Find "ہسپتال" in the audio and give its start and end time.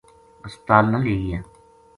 0.45-0.83